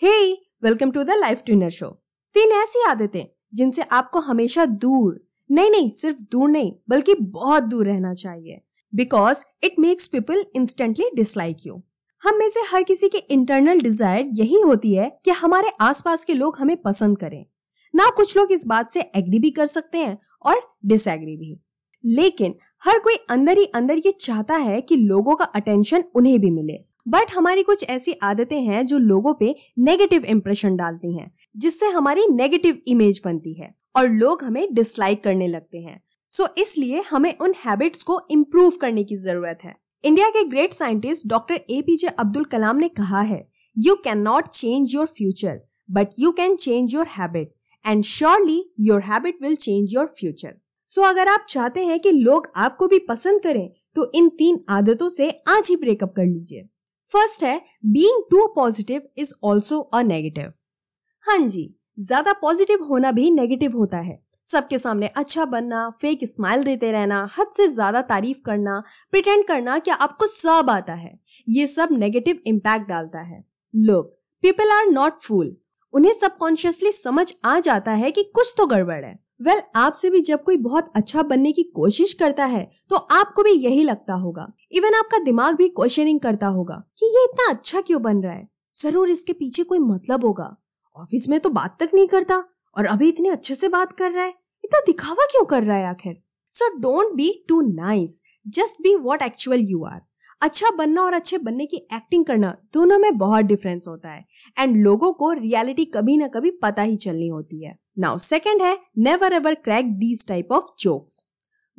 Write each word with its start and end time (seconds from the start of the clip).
Hey 0.00 0.32
welcome 0.64 0.90
to 0.90 1.02
the 1.04 1.10
life 1.10 1.42
tuner 1.46 1.68
show 1.68 1.86
तीन 2.34 2.52
ऐसी 2.52 2.82
आदतें 2.88 3.24
जिनसे 3.54 3.82
आपको 3.82 4.20
हमेशा 4.20 4.64
दूर, 4.64 5.20
नहीं 5.50 5.70
नहीं, 5.70 5.88
सिर्फ़ 5.88 6.22
दूर 6.32 6.48
नहीं, 6.50 6.72
बल्कि 6.88 7.14
बहुत 7.14 7.62
दूर 7.62 7.86
रहना 7.86 8.12
चाहिए। 8.12 8.60
Because 8.92 9.44
it 9.64 9.78
makes 9.78 10.06
people 10.06 10.44
instantly 10.56 11.08
dislike 11.16 11.66
you 11.66 11.80
हम 12.22 12.38
में 12.38 12.48
से 12.48 12.60
हर 12.68 12.82
किसी 12.82 13.08
की 13.08 13.18
इंटरनल 13.18 13.80
डिज़ायर 13.80 14.30
यही 14.34 14.60
होती 14.60 14.94
है 14.94 15.10
कि 15.24 15.30
हमारे 15.32 15.70
आसपास 15.80 16.24
के 16.24 16.34
लोग 16.34 16.58
हमें 16.58 16.76
पसंद 16.76 17.18
करें। 17.18 17.44
ना 17.94 18.10
कुछ 18.10 18.36
लोग 18.36 18.52
इस 18.52 18.66
बात 18.66 18.90
से 18.90 19.00
एग्री 19.16 19.38
भी 19.38 19.50
कर 19.50 19.66
सकते 19.66 19.98
हैं 19.98 20.18
और 20.44 20.60
डिसएग्री 20.86 21.36
भी। 21.36 21.56
लेकिन 22.04 22.54
हर 22.82 22.98
कोई 22.98 23.16
अंदर 23.30 23.58
ही 23.58 23.64
अंदर 23.74 23.98
ये 23.98 24.10
चाहता 24.10 24.56
है 24.56 24.80
कि 24.80 24.96
लोगों 24.96 25.36
का 25.36 25.44
अटेंशन 25.44 26.04
उन्हें 26.14 26.38
भी 26.40 26.50
मिले। 26.50 26.78
बट 27.06 27.32
हमारी 27.34 27.62
कुछ 27.62 27.84
ऐसी 27.90 28.12
आदतें 28.22 28.60
हैं 28.62 28.84
जो 28.86 28.98
लोगों 28.98 29.34
पे 29.34 29.54
नेगेटिव 29.80 30.24
इम्प्रेशन 30.24 30.76
डालती 30.76 31.16
हैं 31.18 31.30
जिससे 31.56 31.86
हमारी 31.86 32.26
नेगेटिव 32.30 32.78
इमेज 32.88 33.20
बनती 33.24 33.52
है 33.54 33.74
और 33.96 34.08
लोग 34.08 34.44
हमें 34.44 34.66
डिसलाइक 34.74 35.22
करने 35.24 35.48
लगते 35.48 35.78
हैं। 35.78 36.00
सो 36.30 36.44
so, 36.44 36.50
इसलिए 36.58 37.02
हमें 37.10 37.36
उन 37.38 37.54
हैबिट्स 37.66 38.02
को 38.02 38.20
इम्प्रूव 38.30 38.76
करने 38.80 39.04
की 39.04 39.16
ज़रूरत 39.16 39.58
है। 39.64 39.74
इंडिया 40.04 40.28
के 40.28 40.44
great 40.44 40.72
scientist 40.72 41.28
doctor 41.28 41.54
A 41.54 41.82
P 41.82 41.96
J 41.96 42.08
Abdul 42.08 42.44
Kalam 42.44 42.76
ने 42.76 42.88
कहा 42.90 43.20
है 43.22 43.46
you 43.76 43.94
can 43.94 44.18
not 44.18 44.48
change 44.48 44.94
your 44.94 45.06
future 45.06 45.60
but 45.90 46.08
you 46.18 46.32
can 46.32 46.56
change 46.56 46.94
your 46.94 47.06
habit 47.10 47.54
and 47.84 48.02
surely 48.04 48.62
your 48.80 49.02
habit 49.02 49.42
will 49.42 49.54
change 49.56 49.94
your 49.94 50.14
future 50.18 50.54
so 50.88 51.02
अगर 51.02 51.28
आप 51.28 51.46
चाहते 51.48 51.84
हैं 51.84 51.98
कि 52.00 52.10
लोग 52.10 52.52
आपको 52.56 52.86
भी 52.86 52.98
पसंद 53.08 53.42
करें 53.42 53.68
तो 53.96 54.10
इन 54.14 54.28
तीन 54.28 54.64
आदतों 54.68 55.08
से 55.08 55.30
आज 55.48 55.68
ही 55.70 55.76
ब्रेकअप 55.76 56.12
कर 56.16 56.24
लीजिए। 56.24 56.68
फ़र्स्ट 57.10 57.42
है 57.44 57.60
being 57.86 58.22
too 58.30 58.46
positive 58.46 59.02
is 59.18 59.32
also 59.44 59.80
a 59.80 60.02
negative 60.02 60.52
हाँ 61.24 61.38
जी, 61.38 61.74
ज़्यादा 61.98 62.32
पॉजिटिव 62.32 62.82
होना 62.84 63.10
भी 63.12 63.30
नेगेटिव 63.30 63.76
होता 63.78 63.98
है। 63.98 64.22
सबके 64.46 64.78
सामने 64.78 65.06
अच्छा 65.06 65.44
बनना 65.44 65.88
फेक 66.00 66.24
स्माइल 66.24 66.64
देते 66.64 66.90
रहना, 66.92 67.28
हद 67.38 67.50
से 67.52 67.66
ज़्यादा 67.68 68.02
तारीफ़ 68.02 68.38
करना 68.46 68.82
प्रिटेंड 69.12 69.46
करना 69.46 69.78
कि 69.78 69.90
आपको 69.90 70.26
सब 70.26 70.70
आता 70.70 70.94
है। 70.94 71.18
ये 71.48 71.66
सब 71.66 71.88
नेगेटिव 71.92 72.40
इम्पैक्ट 72.46 72.88
डालता 72.88 73.20
है। 73.20 73.44
लोग 73.74 74.12
पीपल 74.42 74.70
आर 74.70 74.90
नॉट 74.90 75.18
फूल 75.18 75.56
उन्हें 75.94 76.12
सबकॉन्शियसली 76.12 76.92
समझ 76.92 77.32
आ 77.44 77.58
जाता 77.60 77.92
है 77.92 78.10
कि 78.10 78.22
कुछ 78.34 78.54
तो 78.58 78.66
गड़बड़ 78.66 79.04
है। 79.04 79.18
वेल 79.44 79.54
well, 79.54 79.66
आपसे 79.76 80.10
भी 80.10 80.20
जब 80.20 80.42
कोई 80.42 80.56
बहुत 80.56 80.92
अच्छा 80.96 81.22
बनने 81.22 81.52
की 81.52 81.62
कोशिश 81.74 82.12
करता 82.12 82.44
है 82.46 82.64
तो 82.90 82.96
आपको 82.96 83.42
भी 83.42 83.52
यही 83.52 83.82
लगता 83.82 84.14
होगा। 84.14 84.46
इवन 84.72 84.94
आपका 84.94 85.18
दिमाग 85.24 85.56
भी 85.56 85.68
क्वेश्चनिंग 85.70 86.20
करता 86.20 86.46
होगा 86.46 86.82
कि 86.98 87.06
ये 87.06 87.24
इतना 87.24 87.50
अच्छा 87.50 87.80
क्यों 87.80 88.00
बन 88.02 88.22
रहा 88.22 88.32
है? 88.32 88.48
ज़रूर 88.74 89.10
इसके 89.10 89.32
पीछे 89.32 89.62
कोई 89.62 89.78
मतलब 89.80 90.24
होगा। 90.24 90.56
ऑफ़िस 90.96 91.28
में 91.28 91.38
तो 91.40 91.50
बात 91.50 91.76
तक 91.80 91.94
नहीं 91.94 92.06
करता 92.08 92.42
और 92.76 92.86
अभी 92.86 93.08
इतने 93.08 93.30
अच्छे 93.30 93.54
से 93.54 93.68
बात 93.68 93.92
कर 93.92 94.10
रहा 94.10 94.24
है 94.24 94.34
इतना 94.64 94.80
दिखावा 94.86 95.26
क्यों 95.32 95.44
कर 95.44 95.62
रहा 95.62 95.76
है 95.76 95.86
आखिर? 95.86 96.16
So 96.52 96.76
don't 96.78 97.14
be 97.16 97.30
too 97.48 97.60
nice 97.62 98.20
just 98.48 98.82
be 98.82 98.94
what 98.96 99.22
actual 99.22 99.60
you 99.60 99.84
are 99.84 100.00
अच्छा 100.40 100.70
बनना 100.70 101.02
और 101.02 101.12
अच्छे 101.14 101.38
बनने 101.38 101.66
की 101.66 101.76
एक्टिंग 101.76 102.24
करना, 102.24 102.56
दोनों 102.74 102.98
में 102.98 103.18
बहुत 103.18 103.44
डिफरेंस 103.44 103.84
होता 103.88 104.10
है। 104.10 104.24
एंड 104.58 104.76
लोगों 104.76 105.12
को 105.12 105.32
रियलिटी 105.32 105.84
कभी 105.84 106.16
ना 106.16 106.28
कभी 106.28 106.50
पता 106.50 106.82
ही 106.82 106.96
चलनी 106.96 107.28
होती 107.28 107.64
है। 107.64 107.78
नाउ 107.98 108.18
सेकेंड 108.18 108.62
है 108.62 108.78
never 108.98 109.32
ever 109.32 109.54
crack 109.54 109.92
these 109.92 110.28
type 110.28 110.48
of 110.52 110.64
jokes 110.80 111.30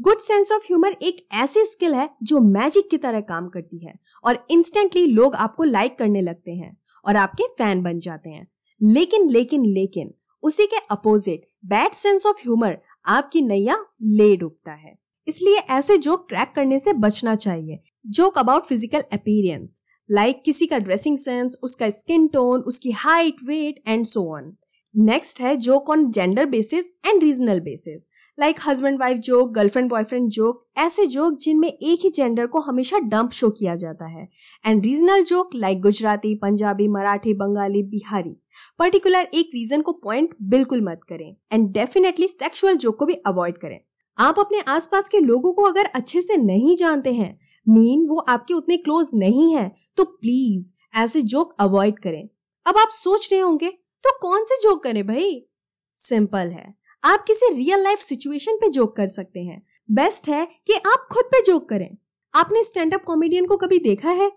good 0.02 0.18
sense 0.18 0.52
of 0.52 0.64
humour 0.64 0.96
एक 1.02 1.28
ऐसी 1.36 1.66
स्किल 1.66 1.94
है 1.94 2.10
जो 2.24 2.40
मैजिक 2.40 2.90
की 2.90 2.98
तरह 2.98 3.22
काम 3.22 3.50
करती 3.50 3.86
है 3.86 3.94
और 4.24 4.46
इंस्टेंटली 4.50 5.06
लोग 5.08 5.36
आपको 5.36 5.64
लाइक 5.64 5.98
करने 5.98 6.22
लगते 6.22 6.52
हैं 6.52 6.78
और 7.06 7.16
आपके 7.16 7.44
फ़ैन 7.48 7.84
बन 7.84 8.00
जाते 8.00 8.30
हैं। 8.30 8.48
लेकिन 8.84 9.30
लेकिन 9.30 9.66
लेकिन, 9.66 10.14
उसी 10.44 10.66
के 10.66 10.78
opposite 10.92 11.42
bad 11.66 11.92
sense 11.92 12.26
of 12.26 12.38
humour 12.40 12.78
आपकी 13.06 13.42
नैया 13.42 13.86
ले 14.02 14.36
डूबता 14.36 14.72
है। 14.72 15.00
इसलिए 15.28 15.56
ऐसे 15.56 15.98
जोक 15.98 16.30
क्रैक 16.30 16.54
करने 16.56 16.80
से 16.80 16.94
बचना 16.94 17.36
चाहिए। 17.36 17.80
Joke 18.06 18.38
about 18.38 18.66
physical 18.66 19.04
appearance 19.14 19.82
like 20.10 20.42
किसी 20.46 20.66
का 20.66 20.78
ड्रेसिंग 20.78 21.18
सेंस 21.18 21.58
उसका 21.64 21.90
स्किन 21.90 22.28
टोन 22.28 22.62
उसकी 22.62 22.92
height 22.92 23.36
weight 23.46 23.82
and 23.88 24.06
so 24.06 24.22
on 24.36 24.54
next 24.96 25.42
है 25.42 25.56
joke 25.58 25.90
on 25.90 26.12
gender 26.12 26.46
basis 26.46 26.90
and 27.08 27.24
regional 27.24 27.60
basis 27.60 28.08
like 28.40 28.60
husband 28.68 29.00
wife 29.00 29.18
joke 29.18 29.52
girlfriend 29.52 29.90
boyfriend 29.90 30.30
joke 30.30 30.64
ऐसे 30.78 31.06
जोक 31.06 31.38
जिनमें 31.38 31.68
एक 31.68 32.00
ही 32.04 32.10
जेंडर 32.10 32.48
को 32.48 32.60
हमेशा 32.60 33.00
डंप 33.00 33.32
शो 33.32 33.50
किया 33.50 33.76
जाता 33.76 34.08
है. 34.08 34.28
And 34.66 34.86
regional 34.86 35.24
joke 35.24 35.50
like 35.56 35.82
Gujarati, 35.82 36.36
Punjabi, 36.36 36.88
Marathi, 36.88 37.34
Bengali, 37.34 37.84
Bihari. 37.84 38.36
Particular 38.80 39.30
एक 39.34 39.50
रीजन 39.56 39.82
को 39.82 39.92
पॉइंट 39.94 40.36
बिल्कुल 40.44 40.82
मत 40.82 41.02
करें 41.10 41.36
एंड 41.54 41.70
डेफिनेटली 41.70 42.28
सेक्सुअल 42.28 42.78
जोक 42.78 43.00
को 43.00 43.06
भी 43.06 43.14
अवॉइड 43.28 43.58
करें. 43.58 43.80
आप 44.18 44.40
अपने 44.40 44.60
आसपास 44.68 45.10
के 45.10 45.20
लोगों 45.20 45.52
को 45.54 45.64
अगर 45.64 45.86
अच्छे 45.86 46.22
से 46.22 46.38
नहीं 46.38 46.76
जानते 46.76 47.14
हैं 47.14 47.38
मीन 47.70 48.06
वो 48.10 48.18
आपके 48.18 48.54
उतने 48.54 48.78
क्लोज 48.78 49.12
नहीं 49.16 49.56
है। 49.56 49.76
तो 49.98 50.04
प्लीज़ 50.04 50.74
ऐसे 50.98 51.22
जोक 51.22 51.56
अवॉइड 51.60 52.00
करें। 52.00 52.30
अब 52.68 52.78
आप 52.78 52.88
सोच 52.88 53.30
रहे 53.32 53.42
होंगे 53.42 53.70
तो 54.04 54.20
कौन 54.22 54.44
से 54.44 54.56
जोक 54.64 54.84
करें 54.84 55.08
भाई? 55.08 55.46
सिंपल 55.94 56.48
है। 56.52 56.76
आप 57.04 57.24
किसी 57.28 57.54
रियल 57.54 57.84
लाइफ 57.84 58.00
सिचुएशन 58.00 58.56
पे 58.56 58.70
जोक 58.70 58.96
कर 58.96 59.08
सकते 59.08 59.40
हैं। 59.40 59.68
बेस्ट 59.92 60.30
है 60.30 60.46
कि 60.46 60.74
आप 60.74 61.08
खुद 61.12 61.24
पे 61.26 61.44
जोक 61.44 61.70
करें। 61.70 61.98
आपने 62.36 62.64
स्टैंड 62.64 62.94
अप 62.94 63.04
कॉमेडियन 63.04 63.46
को 63.46 63.58
कभी 63.58 63.80
देखा 63.80 64.10
है? 64.10 64.32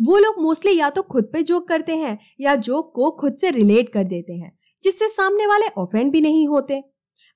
वो 0.00 0.18
लोग 0.18 0.34
मोस्टली 0.42 0.78
या 0.78 0.90
तो 0.90 1.02
खुद 1.02 1.30
पे 1.32 1.42
जोक 1.42 1.68
करते 1.68 1.96
हैं 1.96 2.18
या 2.40 2.56
जोक 2.56 2.92
को 2.94 3.10
खुद 3.10 3.34
से 3.34 3.50
रिलेट 3.50 3.88
कर 3.88 4.04
देते 4.04 4.32
हैं 4.32 4.58
जिससे 4.82 5.08
सामने 5.08 5.46
वाले 5.46 5.66
ऑफेंड 5.78 6.12
भी 6.12 6.20
नहीं 6.20 6.48
होते। 6.48 6.74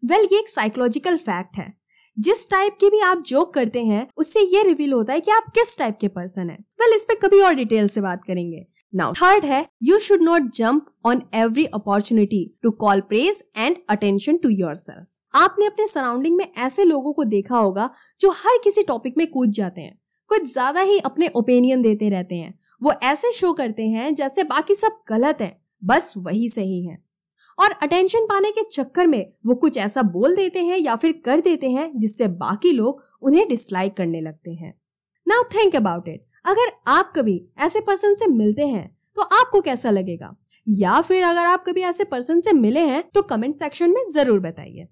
वेल 0.04 0.20
well, 0.20 0.32
ये 0.32 0.38
एक 0.38 0.48
साइकोलॉजिकल 0.48 1.16
फैक्ट 1.16 1.56
है। 1.56 1.79
जिस 2.18 2.50
टाइप 2.50 2.76
की 2.80 2.90
भी 2.90 3.00
आप 3.00 3.22
जोक 3.26 3.54
करते 3.54 3.84
हैं 3.84 4.08
उससे 4.16 4.40
ये 4.40 4.62
रिवील 4.62 4.92
होता 4.92 5.12
है 5.12 5.20
कि 5.20 5.30
आप 5.30 5.44
किस 5.54 5.78
टाइप 5.78 5.98
के 6.00 6.08
पर्सन 6.08 6.50
है। 6.50 6.56
वेल 6.56 6.84
well, 6.84 6.94
इस 6.94 7.04
पे 7.04 7.14
कभी 7.14 7.40
और 7.40 7.54
डिटेल 7.54 7.88
से 7.88 8.00
बात 8.00 8.24
करेंगे। 8.24 8.66
नाउ 8.94 9.12
थर्ड 9.12 9.44
है 9.44 9.66
you 9.82 9.98
should 9.98 10.22
not 10.22 10.42
jump 10.42 10.86
on 11.06 11.22
every 11.34 11.64
opportunity 11.64 12.58
to 12.62 12.70
call 12.70 13.00
praise 13.00 13.44
and 13.56 13.76
attention 13.88 14.36
to 14.36 14.48
your 14.48 14.74
आपने 15.34 15.66
अपने 15.66 15.86
सराउंडिंग 15.86 16.36
में 16.36 16.52
ऐसे 16.58 16.84
लोगों 16.84 17.12
को 17.12 17.24
देखा 17.24 17.58
होगा 17.58 17.90
जो 18.20 18.30
हर 18.30 18.58
किसी 18.64 18.82
टॉपिक 18.82 19.14
में 19.18 19.26
कूद 19.26 19.50
जाते 19.50 19.80
हैं। 19.80 19.98
कुछ 20.28 20.52
ज़्यादा 20.52 20.80
ही 20.80 20.98
अपने 20.98 21.28
ओपिनियन 21.28 21.82
देते 21.82 22.08
रहते 22.08 22.34
हैं। 22.34 22.58
वो 22.82 22.92
ऐसे 23.02 23.32
शो 23.32 23.52
करते 23.52 23.88
हैं 23.88 24.14
जैसे 24.14 24.42
बाकी 24.42 24.74
सब 24.74 24.98
गलत 25.08 25.38
है। 25.40 25.60
बस 25.84 26.14
वही 26.16 26.48
सही 26.48 26.84
है। 26.86 27.09
और 27.60 27.70
अटेंशन 27.82 28.24
पाने 28.24 28.50
के 28.50 28.62
चक्कर 28.64 29.06
में 29.06 29.32
वो 29.46 29.54
कुछ 29.54 29.76
ऐसा 29.78 30.02
बोल 30.02 30.36
देते 30.36 30.64
हैं 30.64 30.78
या 30.78 30.96
फिर 30.96 31.12
कर 31.24 31.40
देते 31.40 31.70
हैं 31.70 31.90
जिससे 31.98 32.26
बाकी 32.38 32.72
लोग 32.72 33.02
उन्हें 33.22 33.46
डिसलाइक 33.48 33.96
करने 33.96 34.20
लगते 34.20 34.50
हैं। 34.50 34.74
नाउ 35.26 35.42
थिंक 35.54 35.76
अबाउट 35.76 36.08
इट 36.08 36.24
अगर 36.44 36.72
आप 36.88 37.12
कभी 37.16 37.40
ऐसे 37.60 37.80
पर्सन 37.80 38.14
से 38.14 38.26
मिलते 38.26 38.66
हैं 38.66 38.88
तो 39.16 39.22
आपको 39.22 39.60
कैसा 39.60 39.90
लगेगा? 39.90 40.36
या 40.66 41.00
फिर 41.00 41.24
अगर 41.24 41.46
आप 41.46 41.64
कभी 41.66 41.80
ऐसे 41.80 42.04
पर्सन 42.04 42.40
से 42.40 42.52
मिले 42.52 42.80
हैं 42.80 43.02
तो 43.14 43.22
कमेंट 43.22 43.56
सेक्शन 43.56 43.90
में 43.90 44.02
ज़रूर 44.12 44.40
बताइए। 44.40 44.86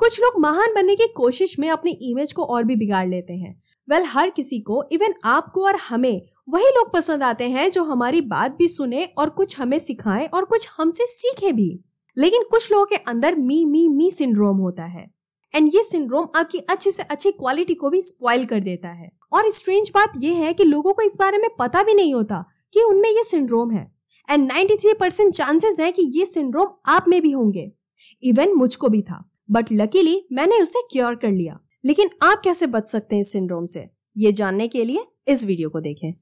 कुछ 0.00 0.20
लोग 0.20 0.40
महान 0.40 0.74
बनने 0.74 0.96
की 0.96 1.06
कोशिश 1.06 1.58
में 1.58 1.68
अपनी 1.70 1.90
इमेज 2.02 2.32
को 2.32 2.44
और 2.44 2.64
भी 2.64 2.76
बिगाड़ 2.76 3.08
लेते 3.08 3.32
हैं। 3.32 3.60
वेल 3.88 4.00
well, 4.00 4.12
हर 4.14 4.30
किसी 4.30 4.60
को 4.60 4.82
इवन 4.92 5.14
आपको 5.24 5.64
और 5.64 5.76
हमें 5.76 6.22
वही 6.48 6.68
लोग 6.68 6.92
पसंद 6.92 7.22
आते 7.22 7.48
हैं 7.48 7.70
जो 7.70 7.84
हमारी 7.84 8.20
बात 8.20 8.52
भी 8.52 8.68
सुने 8.68 9.04
और 9.18 9.30
कुछ 9.30 9.58
हमें 9.60 9.78
सिखाएँ 9.78 10.26
और 10.26 10.44
कुछ 10.44 10.68
हमसे 10.78 11.06
सीखे 11.06 11.52
भी। 11.52 11.84
लेकिन 12.18 12.42
कुछ 12.50 12.72
लोगों 12.72 12.86
के 12.86 12.96
अंदर 12.96 13.34
मी 13.34 13.64
मी 13.64 13.88
मी 13.88 14.10
सिंड्रोम 14.10 14.56
होता 14.56 14.84
है। 14.84 15.14
एंड 15.54 15.70
ये 15.74 15.82
सिंड्रोम 15.82 16.26
आपकी 16.36 16.58
अच्छी 16.58 16.90
से 16.90 17.02
अच्छी 17.02 17.32
क्वालिटी 17.32 17.74
को 17.74 17.90
भी 17.90 18.02
स्पॉइल 18.02 18.44
कर 18.44 18.60
देता 18.60 18.88
है। 18.88 19.12
और 19.32 19.50
स्ट्रेंज 19.50 19.90
बात 19.94 20.12
यह 20.16 20.32
है 20.32 20.52
कि 20.52 20.64
लोगों 20.64 20.92
को 20.92 21.02
इस 21.02 21.16
बारे 21.20 21.38
में 21.38 21.50
पता 21.58 21.82
भी 21.82 21.94
नहीं 21.94 22.14
होता 22.14 22.44
कि 22.72 22.82
उनमें 22.82 23.10
ये 23.10 23.24
सिंड्रोम 23.24 23.70
है। 23.70 23.92
एंड 24.30 24.52
93 24.52 24.94
परसेंट 24.94 25.34
चांसेस 25.34 25.80
है 25.80 25.92
कि 25.92 26.02
ये 26.02 26.26
सिंड्रोम 26.26 26.68
आप 26.86 27.04
में 27.08 27.22
भी 27.22 27.30
होंगे। 27.30 27.72
इवन 28.22 28.52
मुझको 28.52 28.88
भी 28.88 29.02
था। 29.02 29.30
बट 29.50 29.66
लकीली 29.72 30.28
मैंने 30.32 30.62
उसे 30.62 30.80
क्योर 30.92 31.14
कर 31.14 31.30
लिया। 31.30 31.60
लेकिन 31.84 32.10
आप 32.22 32.40
कैसे 32.44 32.66
बच 32.66 32.88
सकते 32.88 33.16
हैं 33.16 33.20
इस 33.20 33.32
सिंड्रोम 33.32 33.66
से? 33.66 33.90
ये 34.16 34.32
जानने 34.32 34.68
के 34.68 34.84
लिए 34.84 35.04
इस 35.28 35.44
वीडियो 35.44 35.70
को 35.70 35.80
देखें। 35.80 36.14